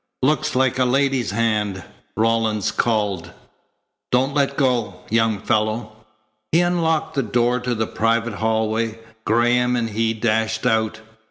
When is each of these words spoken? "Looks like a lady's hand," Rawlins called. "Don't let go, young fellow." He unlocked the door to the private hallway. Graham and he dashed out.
"Looks 0.23 0.55
like 0.55 0.79
a 0.79 0.85
lady's 0.85 1.29
hand," 1.29 1.83
Rawlins 2.17 2.71
called. 2.71 3.29
"Don't 4.11 4.33
let 4.33 4.57
go, 4.57 5.01
young 5.11 5.37
fellow." 5.39 5.91
He 6.51 6.59
unlocked 6.59 7.13
the 7.13 7.21
door 7.21 7.59
to 7.59 7.75
the 7.75 7.85
private 7.85 8.33
hallway. 8.33 8.97
Graham 9.25 9.75
and 9.75 9.91
he 9.91 10.15
dashed 10.15 10.65
out. 10.65 11.01